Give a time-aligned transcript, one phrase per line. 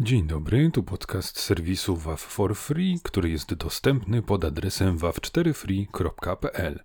[0.00, 6.80] Dzień dobry, tu podcast serwisu WAV for Free, który jest dostępny pod adresem wav4free.pl.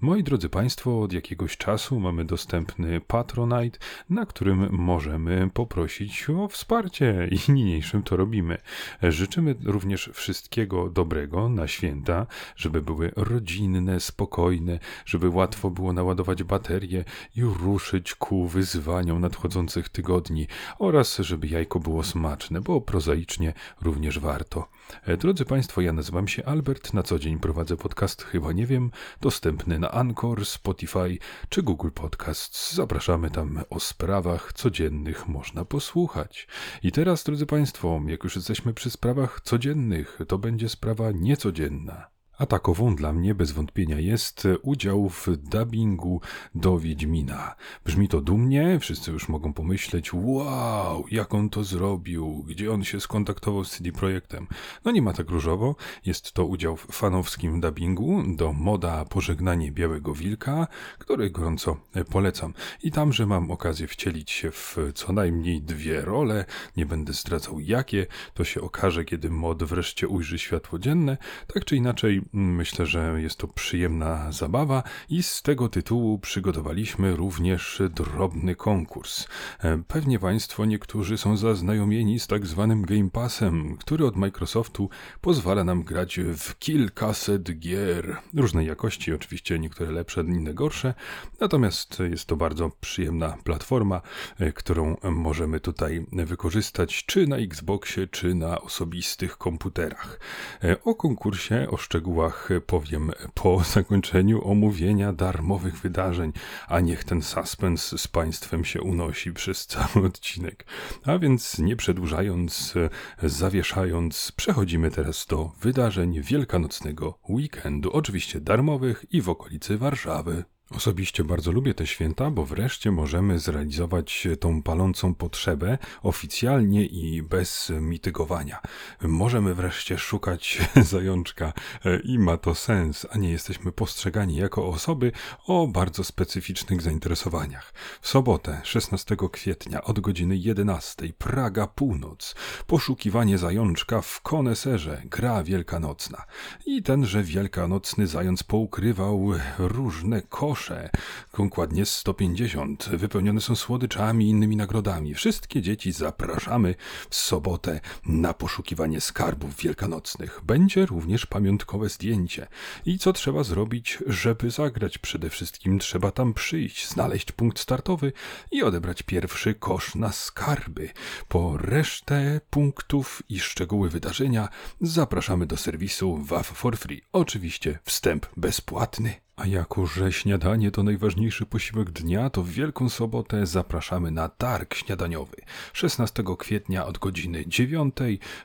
[0.00, 3.78] Moi drodzy Państwo, od jakiegoś czasu mamy dostępny Patronite,
[4.10, 8.58] na którym możemy poprosić o wsparcie i niniejszym to robimy.
[9.02, 12.26] Życzymy również wszystkiego dobrego na święta,
[12.56, 17.04] żeby były rodzinne, spokojne, żeby łatwo było naładować baterie
[17.36, 20.46] i ruszyć ku wyzwaniom nadchodzących tygodni
[20.78, 24.68] oraz żeby jajko było smaczne bo prozaicznie również warto.
[25.02, 28.90] E, drodzy Państwo, ja nazywam się Albert, na co dzień prowadzę podcast Chyba Nie Wiem,
[29.20, 31.18] dostępny na Anchor, Spotify
[31.48, 32.74] czy Google Podcasts.
[32.74, 36.48] Zapraszamy tam o sprawach codziennych można posłuchać.
[36.82, 42.17] I teraz, drodzy Państwo, jak już jesteśmy przy sprawach codziennych, to będzie sprawa niecodzienna.
[42.38, 46.20] A takową dla mnie bez wątpienia jest udział w dubbingu
[46.54, 47.54] do Wiedźmina.
[47.84, 53.00] Brzmi to dumnie, wszyscy już mogą pomyśleć, wow, jak on to zrobił, gdzie on się
[53.00, 54.46] skontaktował z CD Projektem.
[54.84, 60.14] No nie ma tak różowo, jest to udział w fanowskim dubbingu do moda Pożegnanie Białego
[60.14, 60.66] Wilka,
[60.98, 61.76] który gorąco
[62.10, 62.54] polecam.
[62.82, 66.44] I tam, że mam okazję wcielić się w co najmniej dwie role,
[66.76, 71.16] nie będę zdradzał jakie, to się okaże, kiedy mod wreszcie ujrzy światło dzienne,
[71.54, 77.82] tak czy inaczej Myślę, że jest to przyjemna zabawa i z tego tytułu przygotowaliśmy również
[77.90, 79.26] drobny konkurs.
[79.60, 85.64] E, pewnie Państwo niektórzy są zaznajomieni z tak zwanym Game Passem, który od Microsoftu pozwala
[85.64, 88.16] nam grać w kilkaset gier.
[88.34, 90.94] Różnej jakości, oczywiście niektóre lepsze, inne gorsze,
[91.40, 94.00] natomiast jest to bardzo przyjemna platforma,
[94.38, 100.20] e, którą możemy tutaj wykorzystać czy na Xboxie, czy na osobistych komputerach.
[100.64, 106.32] E, o konkursie, o szczegółach szczegółach powiem po zakończeniu omówienia darmowych wydarzeń,
[106.68, 110.66] a niech ten suspens z Państwem się unosi przez cały odcinek.
[111.04, 112.74] A więc nie przedłużając,
[113.22, 120.57] zawieszając, przechodzimy teraz do wydarzeń wielkanocnego weekendu, oczywiście darmowych i w okolicy Warszawy.
[120.76, 127.72] Osobiście bardzo lubię te święta, bo wreszcie możemy zrealizować tą palącą potrzebę oficjalnie i bez
[127.80, 128.60] mitygowania.
[129.02, 130.58] Możemy wreszcie szukać
[130.92, 131.52] zajączka
[131.84, 135.12] e, i ma to sens, a nie jesteśmy postrzegani jako osoby
[135.46, 137.74] o bardzo specyficznych zainteresowaniach.
[138.00, 142.34] W sobotę, 16 kwietnia od godziny 11 Praga Północ.
[142.66, 146.24] Poszukiwanie zajączka w koneserze, gra wielkanocna.
[146.66, 150.90] I tenże wielkanocny zając poukrywał różne kosze kosze,
[151.38, 155.14] dokładnie 150, wypełnione są słodyczami i innymi nagrodami.
[155.14, 156.74] Wszystkie dzieci zapraszamy
[157.10, 160.40] w sobotę na poszukiwanie skarbów wielkanocnych.
[160.44, 162.46] Będzie również pamiątkowe zdjęcie.
[162.86, 164.98] I co trzeba zrobić, żeby zagrać?
[164.98, 168.12] Przede wszystkim trzeba tam przyjść, znaleźć punkt startowy
[168.50, 170.90] i odebrać pierwszy kosz na skarby.
[171.28, 174.48] Po resztę punktów i szczegóły wydarzenia
[174.80, 177.02] zapraszamy do serwisu WAF for Free.
[177.12, 179.27] Oczywiście wstęp bezpłatny.
[179.38, 184.74] A jako, że śniadanie to najważniejszy posiłek dnia, to w Wielką Sobotę zapraszamy na targ
[184.74, 185.36] śniadaniowy.
[185.72, 187.96] 16 kwietnia od godziny 9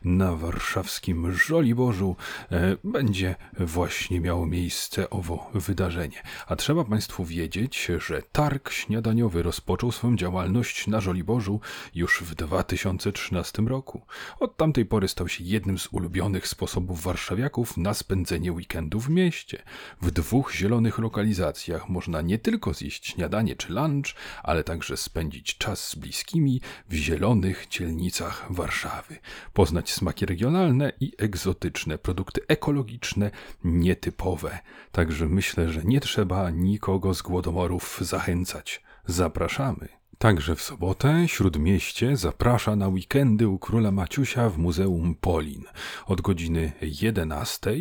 [0.03, 2.15] na warszawskim Żoliborzu
[2.51, 6.21] e, będzie właśnie miało miejsce owo wydarzenie.
[6.47, 11.59] A trzeba Państwu wiedzieć, że targ śniadaniowy rozpoczął swoją działalność na Żoliborzu
[11.95, 14.01] już w 2013 roku.
[14.39, 19.63] Od tamtej pory stał się jednym z ulubionych sposobów warszawiaków na spędzenie weekendu w mieście.
[20.01, 25.87] W dwóch zielonych lokalizacjach można nie tylko zjeść śniadanie czy lunch, ale także spędzić czas
[25.89, 29.17] z bliskimi w zielonych dzielnicach Warszawy.
[29.53, 33.31] Poznać smaki regionalne i egzotyczne, produkty ekologiczne,
[33.63, 34.59] nietypowe.
[34.91, 38.81] Także myślę, że nie trzeba nikogo z głodomorów zachęcać.
[39.05, 40.02] Zapraszamy.
[40.23, 45.63] Także w sobotę Śródmieście zaprasza na weekendy u króla Maciusia w Muzeum Polin
[46.05, 47.71] od godziny 11,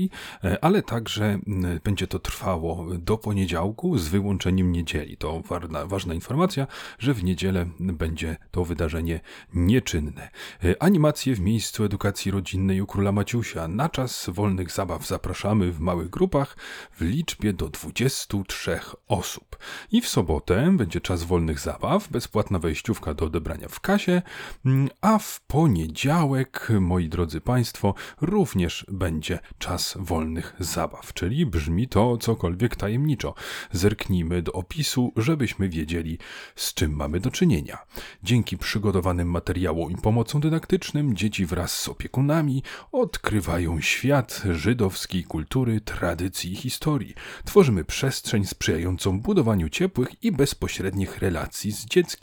[0.45, 1.39] e, ale także
[1.85, 5.17] będzie to trwało do poniedziałku z wyłączeniem niedzieli.
[5.17, 6.67] To ważna, ważna informacja,
[6.99, 9.21] że w niedzielę będzie to wydarzenie
[9.55, 10.31] nieczynne.
[10.65, 13.69] E, animacje w miejscu edukacji rodzinnej u króla Maciusia.
[13.69, 16.57] Na czas wolnych zabaw zapraszamy w małych grupach
[16.97, 19.57] w liczbie do 23 osób.
[19.93, 24.23] I w sobotę będzie czas wolnych zabaw bez bezpłatna wejściówka do odebrania w kasie,
[24.67, 32.17] mm, a w poniedziałek, moi drodzy Państwo, również będzie czas wolnych zabaw, czyli brzmi to
[32.17, 33.35] cokolwiek tajemniczo.
[33.73, 36.19] Zerknijmy do opisu, żebyśmy wiedzieli,
[36.57, 37.79] z czym mamy do czynienia.
[38.23, 42.63] Dzięki przygotowanym materiałom i pomocom dydaktycznym dzieci wraz z opiekunami
[42.93, 47.15] odkrywają świat żydowskiej kultury, tradycji i historii.
[47.45, 52.22] Tworzymy przestrzeń sprzyjającą budowaniu ciepłych i bezpośrednich relacji z dzieckiem,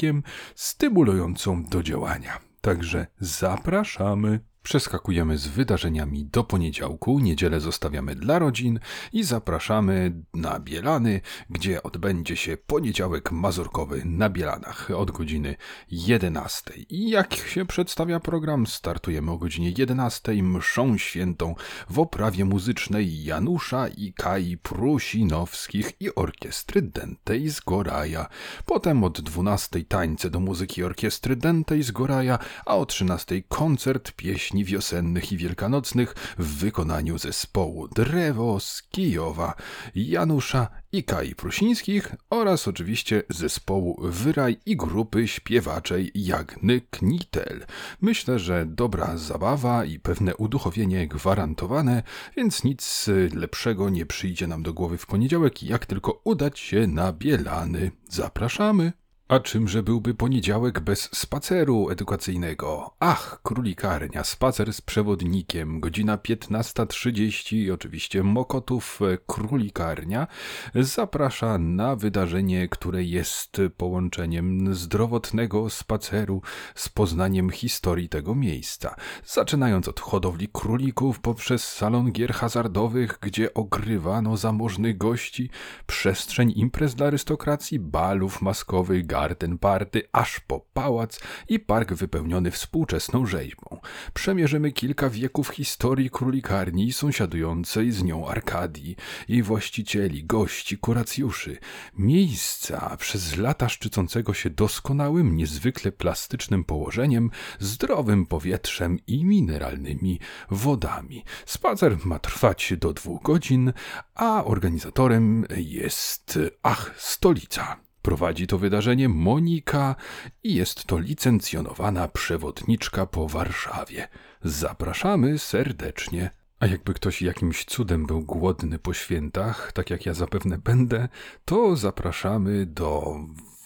[0.56, 2.50] stymulującą do działania.
[2.62, 4.40] także zapraszamy.
[4.64, 8.80] Przeskakujemy z wydarzeniami do poniedziałku, niedzielę zostawiamy dla rodzin
[9.14, 15.56] i zapraszamy na Bielany, gdzie odbędzie się poniedziałek mazurkowy na Bielanach od godziny
[15.92, 16.74] 11.
[16.90, 21.56] I jak się przedstawia program, startujemy o godzinie 11 mszą świętą
[21.90, 28.28] w oprawie muzycznej Janusza i Kai Prusinowskich i orkiestry Dentej z Goraja.
[28.66, 34.49] Potem od 12 tańce do muzyki orkiestry Dentej z Goraja, a o 13 koncert pieśni
[34.50, 39.54] pieśni wiosennych i wielkanocnych w wykonaniu zespołu Drewo z Kijowa,
[39.96, 47.66] Janusza i Kai Prusińskich oraz oczywiście zespołu Wyraj i grupy śpiewaczej Jagny Knitel.
[48.02, 52.04] Myślę, że dobra zabawa i pewne uduchowienie gwarantowane,
[52.38, 57.14] więc nic lepszego nie przyjdzie nam do głowy w poniedziałek, jak tylko udać się na
[57.14, 57.92] Bielany.
[58.10, 58.99] Zapraszamy!
[59.30, 62.96] A czymże byłby poniedziałek bez spaceru edukacyjnego?
[63.00, 70.28] Ach, królikarnia, spacer z przewodnikiem, godzina 15.30, oczywiście Mokotów Królikarnia
[70.76, 76.42] zaprasza na wydarzenie, które jest połączeniem zdrowotnego spaceru
[76.76, 78.96] z poznaniem historii tego miejsca.
[79.26, 85.50] Zaczynając od hodowli królików poprzez salon gier hazardowych, gdzie ogrywano zamożnych gości,
[85.88, 91.20] przestrzeń imprez dla arystokracji, balów maskowych, garden party, aż po pałac
[91.50, 93.80] i park wypełniony współczesną rzeźbą.
[94.14, 98.96] Przemierzymy kilka wieków historii królikarni i sąsiadującej z nią Arkadii,
[99.28, 101.58] jej właścicieli, gości, kuracjuszy,
[101.98, 110.20] miejsca przez lata szczycącego się doskonałym, niezwykle plastycznym położeniem, zdrowym powietrzem i mineralnymi
[110.52, 111.24] wodami.
[111.46, 113.74] Spacer ma trwać do dwóch godzin,
[114.16, 117.89] a organizatorem jest, ach, stolica.
[118.10, 119.96] Prowadzi to wydarzenie Monika
[120.44, 124.08] i jest to licencjonowana przewodniczka po Warszawie.
[124.44, 126.30] Zapraszamy serdecznie.
[126.60, 131.08] A jakby ktoś jakimś cudem był głodny po świętach, tak jak ja zapewne będę,
[131.46, 133.16] to zapraszamy do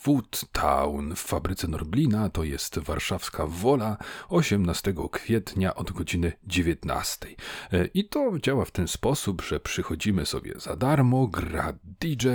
[0.03, 3.97] Food Town w fabryce Norblina, to jest warszawska Wola,
[4.29, 7.27] 18 kwietnia od godziny 19.
[7.71, 12.27] E, I to działa w ten sposób, że przychodzimy sobie za darmo, gra DJ,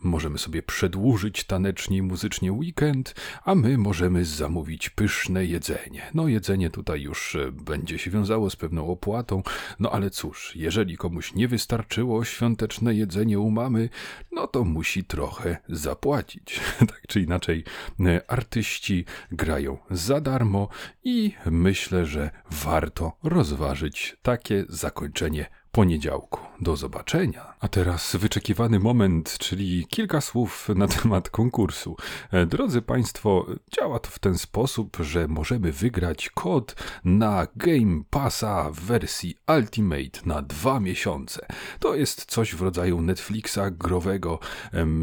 [0.00, 6.10] możemy sobie przedłużyć tanecznie i muzycznie weekend, a my możemy zamówić pyszne jedzenie.
[6.14, 9.42] No jedzenie tutaj już e, będzie się wiązało z pewną opłatą,
[9.78, 13.88] no ale cóż, jeżeli komuś nie wystarczyło świąteczne jedzenie u mamy,
[14.30, 16.60] no to musi trochę zapłacić.
[17.02, 17.64] tak czy inaczej
[18.00, 20.68] e, artyści grają za darmo
[21.04, 26.51] i myślę, że warto rozważyć takie zakończenie poniedziałku.
[26.62, 27.54] Do zobaczenia.
[27.60, 31.96] A teraz wyczekiwany moment, czyli kilka słów na temat konkursu.
[32.30, 33.46] E, drodzy Państwo,
[33.78, 36.74] działa to w ten sposób, że możemy wygrać kod
[37.04, 41.46] na Game Passa w wersji Ultimate na dwa miesiące.
[41.78, 44.38] To jest coś w rodzaju Netflixa growego.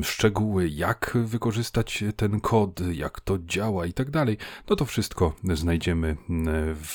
[0.03, 4.38] Szczegóły, jak wykorzystać ten kod, jak to działa i tak dalej,
[4.69, 6.17] no to wszystko znajdziemy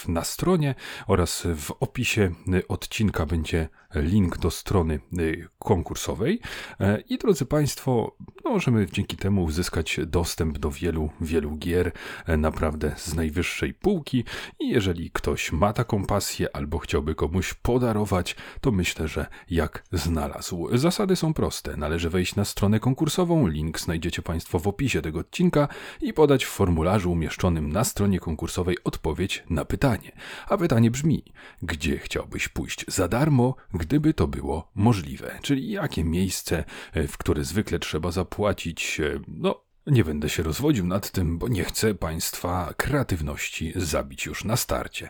[0.09, 0.75] na stronie
[1.07, 2.35] oraz w opisie
[2.69, 6.41] odcinka będzie link do strony y, konkursowej.
[6.81, 11.93] E, I drodzy Państwo, no możemy dzięki temu uzyskać dostęp do wielu, wielu gier
[12.27, 14.25] e, naprawdę z najwyższej półki.
[14.61, 20.69] I jeżeli ktoś ma taką pasję albo chciałby komuś podarować, to myślę, że jak znalazł.
[20.73, 21.77] Zasady są proste.
[21.77, 23.47] Należy wejść na stronę konkursową.
[23.47, 25.69] Link znajdziecie Państwo w opisie tego odcinka
[26.01, 30.13] i podać w formularzu umieszczonym na stronie konkursowej odpowiedź na pytanie.
[30.49, 31.25] A pytanie brzmi:
[31.63, 33.55] gdzie chciałbyś pójść za darmo,
[33.87, 35.39] gdyby to było możliwe?
[35.43, 40.87] Czyli jakie miejsce, e, w które zwykle trzeba zapłacić, e, no nie będę się rozwodził
[40.87, 45.09] nad tym, bo nie chcę Państwa kreatywności zabić już na starcie.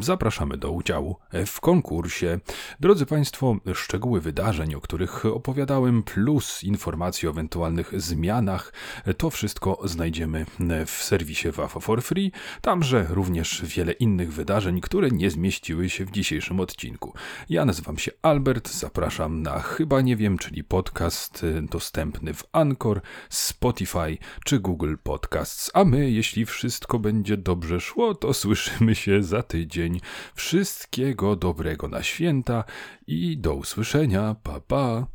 [0.00, 1.16] Zapraszamy do udziału
[1.46, 2.40] w konkursie.
[2.80, 8.72] Drodzy Państwo, szczegóły wydarzeń, o których opowiadałem, plus informacje o ewentualnych zmianach,
[9.18, 10.46] to wszystko znajdziemy
[10.86, 12.32] w serwisie Wafa for Free.
[12.60, 17.14] Tamże również wiele innych wydarzeń, które nie zmieściły się w dzisiejszym odcinku.
[17.48, 24.03] Ja nazywam się Albert, zapraszam na Chyba Nie Wiem, czyli podcast dostępny w Anchor, Spotify,
[24.04, 25.70] Spotify czy Google Podcasts.
[25.74, 30.00] A my, jeśli wszystko będzie dobrze szło, to słyszymy się za tydzień.
[30.34, 32.64] Wszystkiego dobrego na święta
[33.06, 34.36] i do usłyszenia.
[34.42, 35.06] Pa pa.